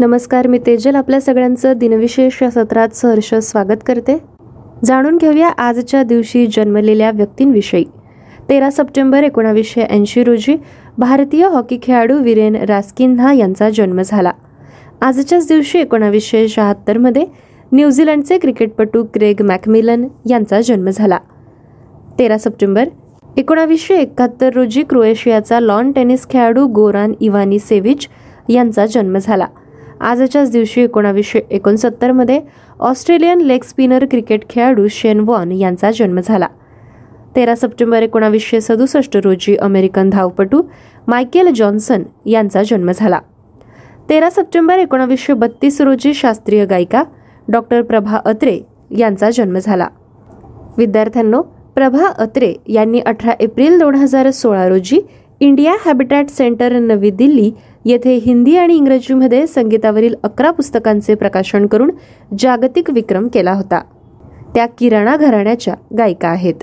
नमस्कार 0.00 0.46
मी 0.46 0.58
तेजल. 0.66 0.94
आपल्या 0.94 1.20
सगळ्यांचं 1.20 1.72
दिनविशेष 1.76 2.42
या 2.42 2.50
सत्रात 2.50 2.88
सहर्ष 2.88 3.34
स्वागत 3.34 3.82
करते. 3.86 4.18
जाणून 4.84 5.16
घेऊया 5.16 5.48
आजच्या 5.48 6.02
दिवशी 6.02 6.46
जन्मलेल्या 6.46 7.10
व्यक्तींविषयी. 7.10 7.84
तेरा 8.48 8.70
सप्टेंबर 8.70 9.22
एकोणावीसशे 9.22 9.80
ऐंशी 9.80 10.24
रोजी 10.24 10.56
भारतीय 10.98 11.48
हॉकी 11.48 11.78
खेळाडू 11.82 12.18
विरेन 12.18 12.56
रास्किन्हा 12.56 13.32
यांचा 13.32 13.70
जन्म 13.70 14.00
झाला. 14.04 14.32
आजच्याच 15.00 15.48
दिवशी 15.48 15.78
एकोणावीसशे 15.78 16.48
शहात्तरमध्ये 16.48 17.26
न्यूझीलंडचे 17.72 18.38
क्रिकेटपटू 18.38 19.04
क्रेग 19.04 19.42
मॅकमिलन 19.42 20.08
यांचा 20.30 20.60
जन्म 20.60 20.90
झाला. 20.90 21.18
तेरा 22.18 22.38
सप्टेंबर 22.38 22.88
एकोणावीसशे 23.36 23.94
एकाहत्तर 23.94 24.50
रोजी 24.54 24.82
क्रोएशियाचा 24.82 25.60
लॉन 25.60 25.92
टेनिस 25.92 26.28
खेळाडू 26.30 26.66
गोरान 26.66 27.12
इवानी 27.20 27.58
सेविच 27.58 28.08
यांचा 28.48 28.86
जन्म 28.86 29.18
झाला. 29.18 29.46
आजच्याच 30.00 30.50
दिवशी 30.50 30.80
एकोणावीसशे 30.80 31.40
एकोणसत्तरमध्ये 31.50 32.40
ऑस्ट्रेलियन 32.80 33.40
लेग 33.40 33.62
स्पिनर 33.62 34.04
क्रिकेट 34.04 34.48
खेळाडू 34.50 34.86
शेन 34.90 35.20
वॉन 35.20 35.52
यांचा 35.52 35.90
जन्म 35.90 36.20
झाला. 36.20 36.46
तेरा 37.36 37.54
सप्टेंबर 37.54 38.02
एकोणावीसशे 38.02 38.60
सदुसष्ट 38.60 39.16
रोजी 39.16 39.56
अमेरिकन 39.56 40.10
धावपटू 40.10 40.62
मायकेल 41.08 41.52
जॉन्सन 41.52 42.02
यांचा 42.26 42.62
जन्म 42.62 42.90
झाला. 42.94 43.20
तेरा 44.10 44.30
सप्टेंबर 44.30 44.78
एकोणावीसशे 44.78 45.32
बत्तीस 45.32 45.80
रोजी 45.80 46.14
शास्त्रीय 46.14 46.64
गायिका 46.66 47.02
डॉक्टर 47.48 47.82
प्रभा 47.82 48.18
अत्रे 48.24 48.60
यांचा 48.90 49.30
जन्म 49.30 49.58
झाला. 49.58 49.88
विद्यार्थ्यांनो 50.78 51.42
प्रभा 51.74 52.06
अत्रे 52.18 52.54
यांनी 52.68 53.00
अठरा 53.00 53.32
एप्रिल 53.40 53.78
दोन 53.78 53.94
हजार 53.94 54.30
सोळा 54.30 54.68
रोजी 54.68 55.00
इंडिया 55.40 55.74
हॅबिटॅट 55.84 56.28
सेंटर 56.28 56.72
नवी 56.72 57.10
दिल्ली 57.10 57.50
येथे 57.88 58.14
हिंदी 58.14 58.56
आणि 58.56 58.76
इंग्रजीमध्ये 58.76 59.46
संगीतावरील 59.46 60.14
अकरा 60.22 60.50
पुस्तकांचे 60.50 61.14
प्रकाशन 61.14 61.66
करून 61.66 61.90
जागतिक 62.38 62.90
विक्रम 62.90 63.28
केला 63.28 63.52
होता. 63.52 63.80
त्या 64.54 64.66
किराणा 64.66 65.16
घराण्याच्या 65.16 65.74
गायिका 65.98 66.28
आहेत. 66.28 66.54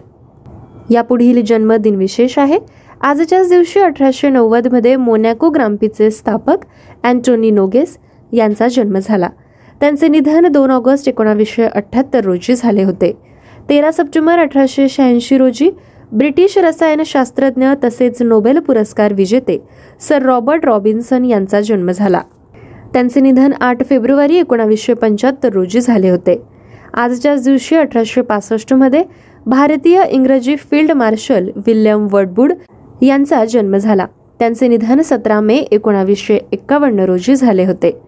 यापुढील 0.91 1.43
जन्मदिन 1.45 1.95
विशेष 1.95 2.39
आहे. 2.39 2.59
आजच्याच 3.01 3.49
दिवशी 3.49 3.79
अठराशे 3.79 4.29
नव्वदमध्ये 4.29 4.95
मोनॅको 4.95 5.49
ग्राम्पीचे 5.49 6.11
स्थापक 6.11 6.65
अँटोनी 7.03 7.51
नोगेस 7.51 7.97
यांचा 8.31 8.67
जन्म 8.67 8.97
झाला. 8.99 9.29
त्यांचे 9.79 10.07
निधन 10.07 10.47
दोन 10.47 10.71
ऑगस्ट 10.71 11.09
एकोणावीसशे 11.09 11.63
अठ्ठ्याहत्तर 11.63 12.23
रोजी 12.23 12.55
झाले 12.55 12.83
होते. 12.83 13.17
तेरा 13.69 13.91
सप्टेंबर 13.91 14.39
अठराशे 14.39 14.89
शहाऐंशी 14.89 15.37
रोजी 15.37 15.69
ब्रिटिश 16.11 16.57
रसायनशास्त्रज्ञ 16.57 17.67
तसेच 17.83 18.21
नोबेल 18.21 18.59
पुरस्कार 18.59 19.13
विजेते 19.13 19.57
सर 19.99 20.21
रॉबर्ट 20.21 20.65
रॉबिन्सन 20.65 21.25
यांचा 21.25 21.61
जन्म 21.61 21.91
झाला. 21.91 22.21
त्यांचे 22.93 23.19
निधन 23.19 23.53
आठ 23.61 23.85
फेब्रुवारी 23.85 24.37
एकोणावीसशे 24.37 24.93
पंच्याहत्तर 24.93 25.49
रोजी 25.49 25.81
झाले 25.81 26.09
होते. 26.09 26.41
आजच्याच 26.93 27.43
दिवशी 27.43 27.75
अठराशे 27.75 28.21
पासष्टमध्ये 28.21 29.03
भारतीय 29.45 30.03
इंग्रजी 30.09 30.55
फील्ड 30.55 30.91
मार्शल 30.91 31.49
विल्यम 31.55 32.07
वडबुड 32.11 32.53
यांचा 33.01 33.45
जन्म 33.45 33.77
झाला. 33.77 34.05
त्यांचे 34.39 34.67
निधन 34.67 35.01
सतरा 35.01 35.39
मे 35.39 35.55
एकोणावीसशे 35.55 36.39
एक्कावन्न 36.51 36.99
रोजी 36.99 37.35
झाले 37.35 37.65
होते. 37.65 38.01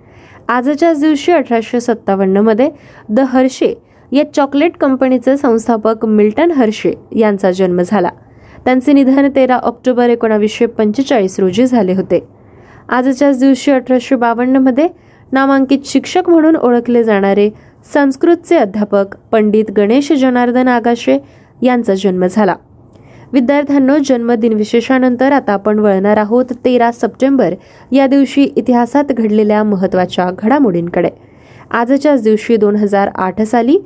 आजच्याच 0.47 1.01
दिवशी 1.01 1.31
अठराशे 1.31 1.79
सत्तावन्नमध्ये 1.79 2.69
द 3.09 3.19
हर्षे 3.19 3.73
या 4.11 4.33
चॉकलेट 4.33 4.77
कंपनीचे 4.77 5.37
संस्थापक 5.37 6.05
मिल्टन 6.05 6.51
हर्षे 6.51 6.93
यांचा 7.15 7.51
जन्म 7.51 7.81
झाला. 7.85 8.09
त्यांचे 8.65 8.93
निधन 8.93 9.27
तेरा 9.35 9.55
ऑक्टोबर 9.55 10.09
एकोणावीसशे 10.09 10.65
पंचेचाळीस 10.65 11.39
रोजी 11.39 11.65
झाले 11.65 11.93
होते. 11.93 12.23
आजच्याच 12.89 13.39
दिवशी 13.39 13.71
अठराशे 13.71 14.15
बावन्नमध्ये 14.15 14.87
नामांकित 15.31 15.79
शिक्षक 15.85 16.29
म्हणून 16.29 16.55
ओळखले 16.55 17.03
जाणारे 17.03 17.49
संस्कृतचे 17.93 18.57
अध्यापक 18.57 19.05
पंडित 19.31 19.71
गणेश 19.77 20.11
जनार्दन 20.11 20.67
आगाशे 20.67 21.17
यांचा 21.61 21.93
जन्म 21.93 22.25
झाला. 22.25 22.55
विद्यार्थ्यांनो 23.33 23.97
जन्मदिन 24.05 24.53
विशेषानंतर 24.53 25.31
आता 25.31 25.53
आपण 25.53 25.79
वळणार 25.79 26.17
आहोत 26.17 26.45
तेरा 26.65 26.91
सप्टेंबर 26.91 27.53
या 27.91 28.07
दिवशी 28.07 28.43
इतिहासात 28.43 29.03
घडलेल्या 29.03 29.63
महत्त्वाच्या 29.63 30.29
घडामोडींकडे. 30.39 31.09
आजच्याच 31.71 32.23
दिवशी 32.23 32.55
दोन 32.57 32.75
हजार 32.75 33.09
आठ 33.15 33.41
साली 33.41 33.77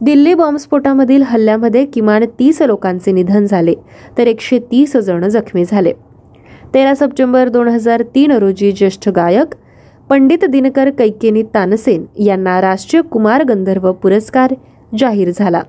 दिल्ली 0.00 0.34
बॉम्बस्फोटामधील 0.34 1.22
हल्ल्यामध्ये 1.22 1.84
किमान 1.84 2.24
तीस 2.38 2.62
लोकांचे 2.62 3.12
निधन 3.12 3.46
झाले 3.46 3.74
तर 4.18 4.26
एकशे 4.26 4.58
तीस 4.58 4.96
जण 4.96 5.28
जखमी 5.28 5.64
झाले. 5.64 5.92
तेरा 6.74 6.94
सप्टेंबर 6.94 7.48
दोन 7.48 7.68
हजार 7.68 8.02
तीन 8.14 8.32
रोजी 8.32 8.72
ज्येष्ठ 8.72 9.08
गायक 9.08 9.54
पंडित 10.10 10.44
दिनकर 10.44 10.90
कैकेनी 10.90 11.42
तानसेन 11.54 12.04
यांना 12.18 12.60
राष्ट्रीय 12.60 13.02
कुमार 13.02 13.44
गंधर्व 13.44 13.92
पुरस्कार 13.92 14.54
जाहीर 14.98 15.30
झाला. 15.36 15.62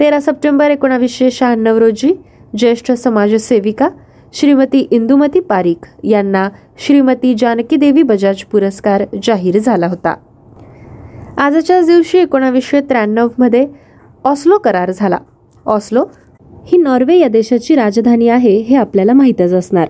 तेरा 0.00 0.20
सप्टेंबर 0.20 0.70
एकोणावीसशे 0.70 1.30
शहाण्णव 1.30 1.78
रोजी 1.78 2.12
ज्येष्ठ 2.58 2.92
समाजसेविका 2.92 3.88
श्रीमती 4.32 4.86
इंदुमती 4.90 5.40
पारीख 5.40 5.86
यांना 6.04 6.48
श्रीमती 6.78 7.34
जानकी 7.38 7.76
देवी 7.76 8.02
बजाज 8.02 8.42
पुरस्कार 8.42 9.02
जाहीर 9.22 9.58
झाला 9.58 9.86
होता. 9.86 10.14
आजच्याच 11.38 11.86
दिवशी 11.86 12.18
एकोणावीसशे 12.18 12.80
त्र्याण्णवमध्ये 12.80 13.66
ऑस्लो 14.24 14.56
करार 14.58 14.90
झाला. 14.90 15.18
ऑस्लो 15.66 16.04
ही 16.66 16.76
नॉर्वे 16.78 17.16
या 17.18 17.28
देशाची 17.28 17.74
राजधानी 17.74 18.28
आहे 18.28 18.56
हे 18.58 18.76
आपल्याला 18.76 19.12
माहीतच 19.12 19.52
असणार. 19.52 19.88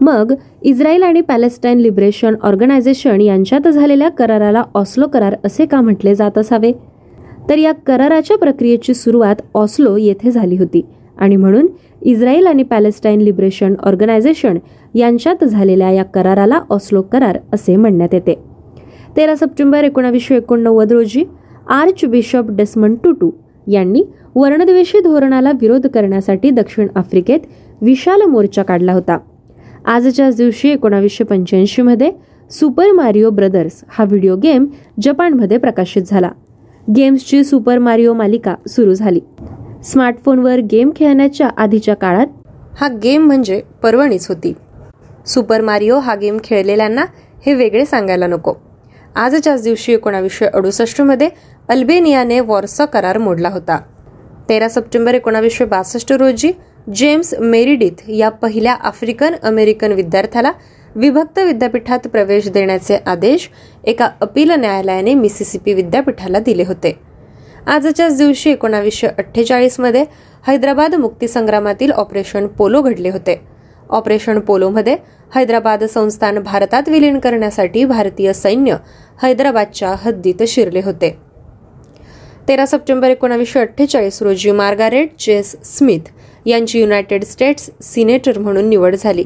मग 0.00 0.32
इस्रायल 0.62 1.02
आणि 1.02 1.20
पॅलेस्टाईन 1.20 1.78
लिबरेशन 1.78 2.34
ऑर्गनायझेशन 2.42 3.20
यांच्यात 3.20 3.68
झालेल्या 3.68 4.08
कराराला 4.08 4.62
ऑस्लो 4.74 5.06
करार 5.06 5.34
असे 5.44 5.66
का 5.66 5.80
म्हटले 5.80 6.14
जात 6.14 6.38
असावे? 6.38 6.72
तर 7.48 7.58
या 7.58 7.72
कराराच्या 7.86 8.38
प्रक्रियेची 8.38 8.94
सुरुवात 8.94 9.42
ऑस्लो 9.54 9.96
येथे 9.96 10.30
झाली 10.30 10.56
होती 10.56 10.82
आणि 11.18 11.36
म्हणून 11.36 11.66
इस्रायल 12.02 12.46
आणि 12.46 12.62
पॅलेस्टाईन 12.62 13.20
लिबरेशन 13.20 13.74
ऑर्गनायझेशन 13.82 14.58
यांच्यात 14.94 15.44
झालेल्या 15.44 15.90
या 15.90 16.04
कराराला 16.04 16.60
ऑस्लो 16.70 17.02
करार 17.02 17.38
असे 17.52 17.76
म्हणण्यात 17.76 18.14
येते. 18.14 18.34
तेरा 19.16 19.34
सप्टेंबर 19.36 19.84
एकोणावीसशे 19.84 20.36
एकोणनव्वद 20.36 20.92
रोजी 20.92 21.24
आर्च 21.70 22.04
बिशप 22.04 22.44
डेस्मंड 22.48 22.96
टुटू 23.04 23.30
यांनी 23.66 24.02
वर्णद्वेषी 24.34 25.00
धोरणाला 25.00 25.50
विरोध 25.60 25.86
करण्यासाठी 25.86 26.50
दक्षिण 26.50 26.88
आफ्रिकेत 26.96 27.40
विशाल 27.82 28.22
मोर्चा 28.22 28.62
काढला 28.62 28.92
होता. 28.92 29.18
आजच्याच 29.86 30.36
दिवशी 30.36 30.68
एकोणावीसशे 30.68 31.24
पंच्याऐंशीमध्ये 31.24 32.10
सुपर 32.50 32.90
मारिओ 32.92 33.30
ब्रदर्स 33.30 33.84
हा 33.88 34.04
व्हिडिओ 34.04 34.36
गेम 34.36 34.66
जपानमध्ये 35.02 35.58
प्रकाशित 35.58 36.02
झाला. 36.06 36.30
गेम्सची 36.96 37.44
सुपर 37.44 37.78
मारिओ 37.78 38.12
मालिका 38.12 38.54
सुरू 38.68 38.94
झाली. 38.94 39.20
स्मार्टफोनवर 39.84 40.60
गेम 40.72 40.90
खेळण्याच्या 40.96 41.48
आधीच्या 41.56 41.94
काळात 41.94 42.26
हा 42.80 42.88
गेम 43.02 43.26
म्हणजे 43.26 43.62
पर्वणीच 43.82 44.28
होती. 44.28 44.52
सुपर 45.26 45.60
मारिओ 45.60 45.98
हा 45.98 46.14
गेम 46.14 46.36
खेळलेल्यांना 46.44 47.04
हे 47.46 47.54
वेगळे 47.54 47.84
सांगायला 47.84 48.26
नको. 48.26 48.52
आजच्याच 49.16 49.62
दिवशी 49.62 49.92
एकोणावीसशे 49.92 50.46
अडुसष्टमध्ये 50.46 51.28
अल्बेनियाने 51.68 52.40
वॉर्सा 52.40 52.84
करार 52.84 53.18
मोडला 53.18 53.48
होता. 53.48 53.78
तेरा 54.48 54.68
सप्टेंबर 54.68 55.14
एकोणावीसशे 55.14 55.64
बासष्ट 55.64 56.12
रोजी 56.12 56.52
जेम्स 56.94 57.34
मेरिडिथ 57.40 58.02
या 58.08 58.28
पहिल्या 58.28 58.72
आफ्रिकन 58.72 59.34
अमेरिकन 59.42 59.92
विद्यार्थ्याला 59.92 60.52
विभक्त 60.96 61.38
विद्यापीठात 61.38 62.06
प्रवेश 62.08 62.48
देण्याचे 62.48 62.98
आदेश 63.06 63.48
एका 63.84 64.08
अपील 64.20 64.50
न्यायालयाने 64.50 65.14
मिसिसिपी 65.14 65.74
विद्यापीठाला 65.74 66.38
दिले 66.38 66.64
होते. 66.64 66.98
आजच्याच 67.66 68.18
दिवशी 68.18 68.50
एकोणावीसशे 68.50 69.06
अठ्ठेचाळीसमध्ये 69.06 70.04
हैदराबाद 70.46 70.94
मुक्तीसंग्रामातील 70.94 71.90
ऑपरेशन 71.90 72.46
पोलो 72.46 72.82
घडले 72.82 73.10
होते. 73.10 73.40
ऑपरेशन 73.90 74.38
पोलोमध्ये 74.38 74.96
हैदराबाद 75.34 75.84
संस्थान 75.84 76.38
भारतात 76.38 76.88
विलीन 76.88 77.18
करण्यासाठी 77.18 77.84
भारतीय 77.84 78.32
सैन्य 78.32 78.76
हैदराबादच्या 79.22 79.94
हद्दीत 80.02 80.42
शिरले 80.48 80.80
होते. 80.80 81.16
तेरा 82.48 82.66
सप्टेंबर 82.66 83.10
एकोणावीसशे 83.10 83.60
अठ्ठेचाळीस 83.60 84.22
रोजी 84.22 84.50
मार्गारेट 84.50 85.10
जेस 85.18 85.54
स्मिथ 85.64 86.10
यांची 86.46 86.80
युनायटेड 86.80 87.24
स्टेट्स 87.24 87.70
सिनेटर 87.82 88.38
म्हणून 88.38 88.68
निवड 88.68 88.94
झाली. 88.94 89.24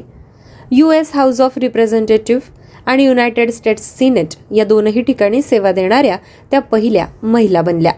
U 0.71 0.91
S 0.91 1.11
house 1.13 1.41
of 1.41 1.57
representative 1.57 2.41
आणि 2.85 3.05
युनायटेड 3.05 3.49
स्टेट्स 3.49 3.83
सिनेट 3.97 4.27
या 4.55 4.65
दोनही 4.65 5.01
ठिकाणी 5.01 5.41
सेवा 5.41 5.71
देणाऱ्या 5.71 6.17
त्या 6.51 6.59
पहिल्या 6.59 7.05
महिला 7.23 7.61
बनल्या. 7.61 7.93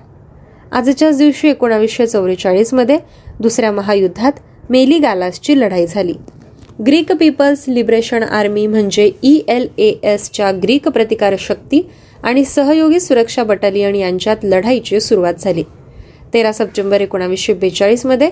आजच्याच 0.71 1.18
दिवशी 1.18 1.50
एकोणावीसशे 1.50 2.07
चौवेचाळीसमध्ये 2.07 2.97
दुसऱ्या 3.39 3.71
महायुद्धात 3.71 4.31
मेली 4.69 4.97
गालासची 4.97 5.59
लढाई 5.59 5.86
झाली. 5.88 6.13
ग्रीक 6.85 7.12
पीपल्स 7.12 7.63
लिबरेशन 7.68 8.23
आर्मी 8.23 8.68
म्हणजे 8.68 9.12
ई 9.23 9.41
एल 9.47 9.68
ए 9.77 9.94
एसच्या 10.03 10.51
ग्रीक 10.51 10.88
प्रतिकार 10.88 11.35
शक्ती 11.39 11.81
आणि 12.23 12.44
सहयोगी 12.45 13.00
सुरक्षा 13.00 13.44
बटालियन 13.44 13.95
यांच्यात 13.95 14.38
लढाईची 14.44 15.00
सुरुवात 15.00 15.33
झाली. 15.39 15.63
तेरा 16.33 16.51
सप्टेंबर 16.51 17.01
एकोणावीसशे 17.01 17.53
बेचाळीसमध्ये 17.53 18.29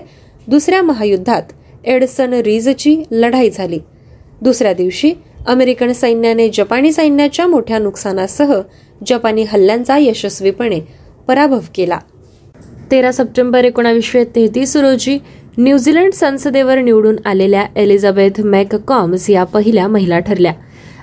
दुसऱ्या 0.48 0.82
महायुद्धात 0.82 1.42
एडसन 1.84 2.34
रीजची 2.34 3.02
लढाई 3.10 3.50
झाली. 3.50 3.78
दुसऱ्या 4.42 4.72
दिवशी 4.72 5.12
अमेरिकन 5.46 5.92
सैन्याने 5.92 6.48
जपानी 6.48 6.92
सैन्याच्या 6.92 7.46
मोठ्या 7.46 7.78
नुकसानासह 7.78 8.60
जपानी 9.06 9.42
हल्ल्यांचा 9.42 9.98
यशस्वीपणे 9.98 10.80
पराभव 11.28 11.60
केला. 11.74 11.98
तेरा 12.90 13.12
सप्टेंबर 13.12 13.64
एकोणावीसशे 13.64 14.24
तेहतीस 14.24 14.76
रोजी 14.76 15.18
न्यूझीलंड 15.60 16.12
संसदेवर 16.12 16.78
निवडून 16.78 17.16
आलेल्या 17.24 17.64
एलिझाबेथ 17.76 18.40
मॅककॉम्स 18.40 19.28
या 19.30 19.42
पहिल्या 19.44 19.88
महिला 19.88 20.18
ठरल्या. 20.18 20.52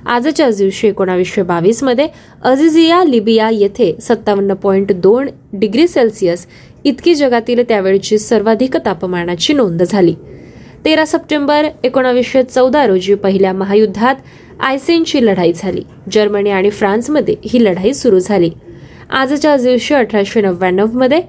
आजच्याच 0.06 0.57
दिवशी 0.57 0.88
एकोणावीसशे 0.88 1.42
बावीसमध्ये 1.42 2.07
अझिझिया 2.44 3.04
लिबिया 3.04 3.50
येथे 3.50 3.95
सत्तावन्न 4.01 4.54
पॉईंट 4.54 4.92
दोन 4.92 5.27
डिग्री 5.54 5.88
सेल्सिअस 5.88 6.48
इतकी 6.83 7.15
जगातील 7.15 7.63
त्यावेळची 7.68 8.19
सर्वाधिक 8.19 8.77
तापमानाची 8.77 9.54
नोंद 9.54 9.83
झाली. 9.83 10.15
तेरा 10.86 11.06
सप्टेंबर 11.06 11.68
एकोणावीसशे 11.83 12.44
चौदा 12.44 12.86
रोजी 12.88 13.13
पहिल्या 13.13 13.54
महायुद्धात 13.54 14.15
आयसेनची 14.59 15.25
लढाई 15.25 15.54
झाली. 15.56 15.81
जर्मनी 16.12 16.50
आणि 16.50 16.69
फ्रान्समध्ये 16.69 17.36
ही 17.45 17.63
लढाई 17.63 17.94
सुरू 17.94 18.19
झाली. 18.19 18.50
आजच्या 19.09 19.57
दिवशी 19.57 19.94
अठराशे 19.94 20.42
नव्याण्णवमध्ये 20.42 21.21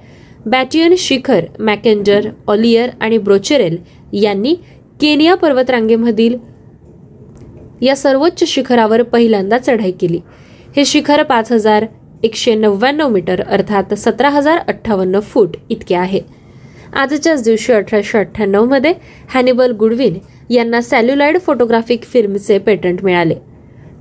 बॅटियन 0.45 0.93
शिखर 0.97 1.45
मॅकेंडर 1.59 2.29
ऑलियर 2.47 2.89
आणि 3.01 3.17
ब्रोचेरेल 3.17 3.77
यांनी 4.13 4.53
केनिया 5.01 5.35
पर्वतरांगेमधील 5.35 6.37
या 7.81 7.95
सर्वोच्च 7.95 8.43
शिखरावर 8.43 9.01
पहिल्यांदा 9.03 9.57
चढाई 9.57 9.91
केली. 9.91 10.19
हे 10.75 10.85
शिखर 10.85 11.23
पाच 11.23 11.51
हजार 11.51 11.85
एकशे 12.23 12.55
नव्याण्णव 12.55 13.09
मीटर 13.09 13.41
अर्थात 13.41 13.93
सतरा 13.93 14.29
हजार 14.29 14.57
अठ्ठावन्न 14.67 15.19
फूट 15.19 15.55
इतके 15.69 15.95
आहे. 15.95 16.19
आजच्याच 16.93 17.43
दिवशी 17.43 17.73
अठराशे 17.73 18.17
अठ्ठ्याण्णवमध्ये 18.17 18.93
हॅनिबल 19.29 19.71
गुडविन 19.71 20.17
यांना 20.49 20.81
सॅल्युलाइड 20.81 21.37
फोटोग्राफिक 21.37 22.03
फिल्मचे 22.03 22.57
पेटंट 22.57 23.03
मिळाले. 23.03 23.35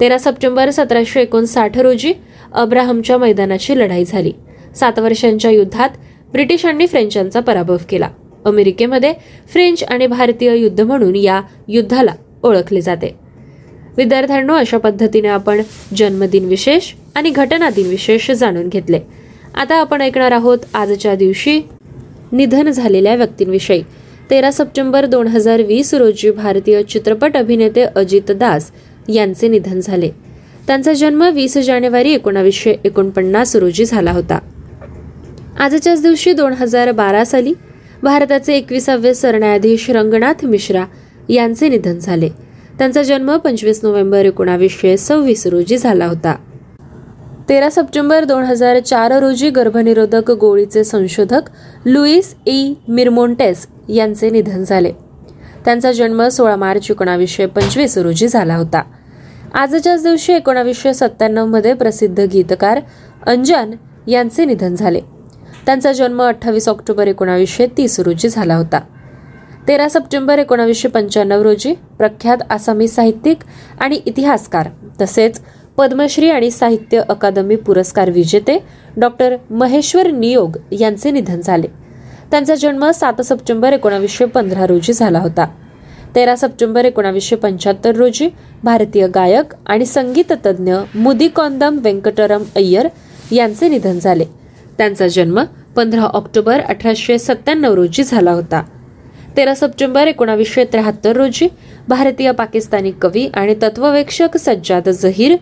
तेरा 0.01 0.19
सप्टेंबर 0.19 0.71
सतराशे 0.71 1.23
एकोणसाठ 1.23 1.79
रोजी 1.79 2.13
अब्राहमच्या 2.53 3.19
मैदानाची 3.19 3.79
लढाई 3.79 4.05
झाली. 4.05 4.33
सात 4.77 4.99
वर्षांच्या 4.99 5.51
युद्धात 5.51 5.89
ब्रिटिशांनी 6.33 6.87
फ्रेंचांचा 6.87 7.41
पराभव 7.41 7.77
केला. 7.91 8.09
अमेरिकेमध्ये 8.45 9.13
फ्रेंच 9.53 9.83
आणि 9.83 10.07
भारतीय 10.07 10.57
युद्ध 10.57 10.81
म्हणून 10.81 11.17
या 11.17 11.41
युद्धाला 11.69 12.15
ओळखले 12.43 12.81
जाते. 12.81 13.15
विद्यार्थ्यांनो 13.97 14.55
अशा 14.55 14.79
पद्धतीने 14.79 15.29
आपण 15.29 15.63
जन्मदिन 15.97 16.45
विशेष 16.45 16.93
आणि 17.15 17.31
घटना 17.31 17.71
दिन 17.71 17.87
विशेष 17.87 18.31
जाणून 18.31 18.69
घेतले. 18.69 19.01
आता 19.55 19.75
आपण 19.75 20.01
ऐकणार 20.01 20.33
आहोत 20.33 20.59
आजच्या 20.75 21.15
दिवशी 21.15 21.61
निधन 22.33 22.71
झालेल्या 22.71 23.15
व्यक्तींविषयी. 23.15 23.83
तेरा 24.31 24.51
सप्टेंबर 24.51 25.07
दोन 25.07 25.27
हजार 25.27 25.63
वीस 25.63 25.95
रोजी 25.95 26.31
भारतीय 26.31 26.83
चित्रपट 26.83 27.37
अभिनेते 27.37 27.83
अजित 27.83 28.31
दास 28.31 28.71
यांचे 29.09 29.49
निधन 29.49 29.81
झाले. 29.81 30.11
त्यांचा 30.67 30.93
जन्म 30.93 31.31
वीस 31.35 31.59
जानेवारी 31.59 32.13
एकोणावीसशे 32.13 32.75
एकोणपन्नास 32.85 33.57
रोजी 33.57 33.85
झाला 33.85 34.13
होता. 34.13 34.39
आजच्याच 35.59 36.03
दिवशी 36.03 36.33
दोन 36.33 36.53
हजार 36.53 36.91
बारा 36.93 37.25
साली 37.25 37.53
भारताचे 38.03 38.55
एकविसावे 38.55 39.15
सरन्यायाधीश 39.15 39.91
रंगनाथ 39.91 40.45
मिश्रा 40.45 40.85
यांचे 41.29 41.69
निधन 41.69 41.99
झाले. 41.99 42.29
त्यांचा 42.79 43.03
जन्म 43.03 43.37
पंचवीस 43.37 43.81
नोव्हेंबर 43.83 44.25
एकोणावीसशे 44.25 44.97
सव्वीस 44.97 45.47
रोजी 45.47 45.79
झाला 45.79 46.07
होता. 46.07 46.35
तेरा 47.49 47.71
सप्टेंबर 47.71 48.25
दोन 48.25 48.43
हजार 48.43 48.79
चार 48.79 49.13
रोजी 49.13 49.51
गर्भनिरोधक 49.51 50.31
गोळीचे 50.31 50.85
संशोधक 50.85 51.51
लुईस 51.87 52.35
ई. 52.47 52.75
मिरमोंटेस 52.89 53.67
यांचे 53.89 54.31
निधन 54.31 54.65
झाले. 54.65 54.93
त्यांचा 55.65 55.93
जन्म 55.93 56.29
सोळा 56.29 56.57
मार्च 56.57 56.91
एकोणावीसशे 56.91 57.47
पंचवीस 57.47 57.99
रोजी 57.99 58.29
झाला 58.29 58.57
होता. 58.57 58.83
आजच्याच 59.55 60.03
दिवशी 60.03 60.33
एकोणावीसशे 60.33 60.95
सत्त्याण्णवमध्ये 60.95 61.75
प्रसिद्ध 61.75 62.21
गीतकार 62.21 62.81
अंजान 63.27 63.73
यांचे 64.07 64.45
निधन 64.45 64.75
झाले. 64.75 65.18
त्यांचा 65.69 65.93
जन्म 65.93 66.23
अठ्ठावीस 66.23 66.69
ऑक्टोबर 66.69 67.07
एकोणावीसशे 67.07 67.67
तीस 67.67 67.99
रोजी 68.01 68.29
झाला 68.29 68.55
होता. 68.57 68.81
तेरा 69.69 69.89
सप्टेंबर 69.89 70.39
एकोणावीसशे 70.39 70.89
पंच्याण्णव 70.89 71.43
रोजी 71.43 71.73
प्रख्यात 71.99 72.37
आसामी 72.51 72.87
साहित्यिक 72.89 73.39
आणि 73.81 73.99
इतिहासकार 74.07 74.69
तसेच 75.01 75.41
पद्मश्री 75.77 76.31
आणि 76.31 76.51
साहित्य 76.51 77.01
अकादमी 77.09 77.57
पुरस्कार 77.57 78.11
विजेते 78.11 78.59
डॉक्टर 78.97 79.37
महेश्वर 79.51 80.11
नियोग 80.11 80.57
यांचे 80.73 81.11
निधन 81.11 81.41
झाले. 81.41 81.67
त्यांचा 82.31 82.55
जन्म 82.55 82.91
सात 82.91 83.21
सप्टेंबर 83.23 83.73
एकोणावीसशे 83.73 84.25
पंधरा 84.25 84.67
रोजी 84.67 84.93
झाला 84.93 85.19
होता. 85.19 85.47
तेरा 86.15 86.37
सप्टेंबर 86.37 86.85
एकोणावीसशे 86.85 87.37
पंच्याहत्तर 87.37 87.95
रोजी 87.97 88.29
भारतीय 88.65 89.07
गायक 89.09 89.55
आणि 89.67 89.87
संगीत 89.87 90.33
तज्ज्ञ 90.47 90.75
मुदिकोंदम 90.95 91.79
व्यंकटरम 91.79 92.43
अय्यर 92.57 92.89
यांचे 93.33 93.69
निधन 93.69 93.99
झाले. 93.99 94.38
त्यांचा 94.79 95.09
जन्म 95.09 95.43
पंधरा 95.77 96.03
ऑक्टोबर 96.03 96.61
अठराशे 96.61 97.19
सत्त्याण्णव 97.19 97.75
रोजी 97.75 98.05
झाला 98.05 98.33
होता. 98.33 98.63
तेरा 99.37 99.55
सप्टेंबर 99.55 100.07
एकोणावीसशे 100.07 100.65
त्र्याहत्तर 100.65 101.17
रोजी 101.17 101.49
भारतीय 101.89 102.33
पाकिस्तानी 102.33 102.91
कवी 102.91 103.27
आणि 103.35 103.55
तत्ववेक्षक 103.63 104.37
सज्जाद 104.37 104.89
जहीर 104.89 105.37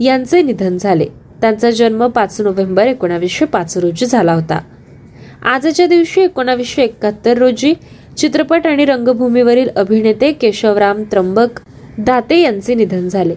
यांचे 0.00 0.42
निधन 0.42 0.76
झाले. 0.76 1.06
त्यांचा 1.40 1.70
जन्म 1.70 2.06
पाच 2.06 2.40
नोव्हेंबर 2.40 2.86
एकोणावीसशे 2.86 3.44
पाच 3.44 3.78
रोजी 3.78 4.06
झाला 4.06 4.32
होता. 4.32 4.60
आजच्या 5.44 5.86
दिवशी 5.86 6.20
एकोणावीसशे 6.20 6.82
एकाहत्तर 6.82 7.38
रोजी 7.38 7.74
चित्रपट 8.18 8.66
आणि 8.66 8.84
रंगभूमीवरील 8.84 9.68
अभिनेते 9.76 10.32
केशवराम 10.32 11.02
त्र्यंबक 11.02 11.60
दाते 11.98 12.40
यांचे 12.40 12.74
निधन 12.74 13.08
झाले. 13.08 13.34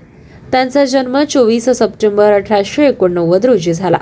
त्यांचा 0.52 0.86
जन्म 0.86 1.24
चोवीस 1.24 1.70
सप्टेंबर 1.70 2.34
अठराशे 2.34 2.88
एकोणनव्वद 2.88 3.46
रोजी 3.46 3.74
झाला. 3.74 3.98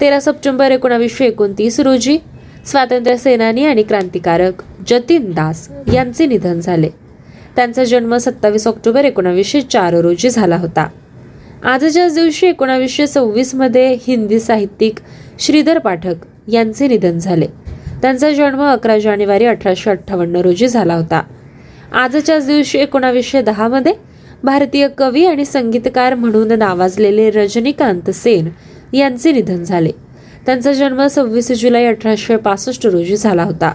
तेरा 0.00 0.20
सप्टेंबर 0.20 0.70
एकोणावीसशे 0.70 1.26
एकोणतीस 1.26 1.80
रोजी 1.80 2.18
स्वातंत्र्य 2.66 3.16
सेनानी 3.16 3.64
आणि 3.64 3.82
क्रांतिकारक 3.82 4.62
जतीन 4.88 5.30
दास 5.30 5.68
यांचे 5.92 6.26
निधन 6.26 6.60
झाले. 6.60 6.88
त्यांचा 7.56 7.84
जन्म 7.84 8.16
सत्तावीस 8.16 8.66
ऑक्टोबर 8.66 9.04
एकोणावीसशे 9.04 9.60
चार 9.60 9.94
रोजी 9.94 10.30
झाला 10.30 10.56
होता. 10.56 10.86
आजच्याच 11.64 12.14
दिवशी 12.14 12.46
एकोणावीसशे 12.46 13.06
सव्वीसमध्ये 13.06 13.98
हिंदी 14.06 14.40
साहित्यिक 14.40 14.98
श्रीधर 15.38 15.78
पाठक 15.78 16.14
यांचे 16.48 16.88
निधन 16.88 17.18
झाले. 17.18 17.46
त्यांचा 18.02 18.30
जन्म 18.30 18.62
अकरा 18.62 18.98
जानेवारी 18.98 19.44
अठराशे 19.44 19.90
अठ्ठावन्न 19.90 20.36
रोजी 20.36 20.68
झाला 20.68 20.94
होता. 20.94 21.22
आजच्याच 21.92 22.46
दिवशी 22.46 22.78
एकोणावीसशे 22.78 23.42
दहा 23.42 23.68
मध्ये 23.68 23.92
भारतीय 24.44 24.88
कवी 24.98 25.24
आणि 25.24 25.44
संगीतकार 25.44 26.14
म्हणून 26.14 26.52
नावाजलेले 26.52 27.30
रजनीकांत 27.30 28.10
सेन 28.10 28.48
यांचे 28.98 29.32
निधन 29.32 29.62
झाले. 29.64 29.90
त्यांचा 30.46 30.72
जन्म 30.72 31.06
सव्वीस 31.06 31.50
जुलै 31.52 31.84
अठराशे 31.84 32.36
पासष्ट 32.36 32.86
रोजी 32.86 33.16
झाला 33.16 33.42
होता. 33.42 33.72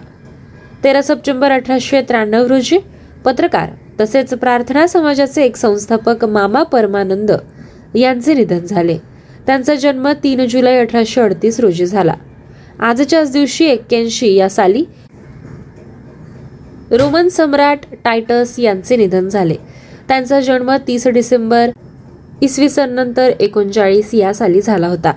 तेरा 0.83 1.01
सप्टेंबर 1.01 1.51
अठराशे 1.51 2.01
त्र्याण्णव 2.01 2.45
रोजी 2.45 2.77
पत्रकार 3.25 3.69
तसेच 3.99 4.33
प्रार्थना 4.33 4.87
समाजाचे 4.87 5.43
एक 5.43 5.55
संस्थापक 5.55 6.25
मामा 6.25 6.63
परमानंद 6.63 7.31
यांचे 7.95 8.33
निधन 8.33 8.65
झाले. 8.65 8.97
त्यांचा 9.45 9.75
जन्म 9.75 10.11
तीन 10.23 10.45
जुलै 10.47 10.77
अठराशे 10.77 11.21
अडतीस 11.21 11.59
रोजी 11.59 11.85
झाला. 11.85 12.13
आजच्याच 12.79 13.31
दिवशी 13.31 13.65
एक्क्याऐंशी 13.65 14.33
या 14.35 14.49
साली 14.49 14.83
रोमन 16.91 17.27
सम्राट 17.27 17.79
टायटस 18.03 18.59
यांचे 18.59 18.95
निधन 18.95 19.29
झाले. 19.29 19.55
त्यांचा 20.07 20.39
जन्म 20.41 20.75
तीस 20.87 21.07
डिसेंबर 21.07 21.69
इसवी 22.41 22.69
सन 22.69 22.89
नंतर 22.89 23.31
एकोणचाळीस 23.39 24.13
या 24.13 24.33
साली 24.33 24.61
झाला 24.61 24.87
होता. 24.87 25.13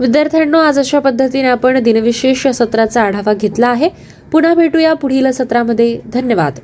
विद्यार्थ्यांनो 0.00 0.58
आज 0.58 0.78
अशा 0.78 0.98
पद्धतीने 0.98 1.48
आपण 1.48 1.82
दिनविशेष 1.82 2.46
सत्राचा 2.46 3.02
आढावा 3.02 3.34
घेतला 3.34 3.68
आहे. 3.68 3.88
पुन्हा 4.32 4.54
भेटूया 4.54 4.94
पुढील 4.94 5.30
सत्रामध्ये. 5.30 6.00
धन्यवाद. 6.12 6.58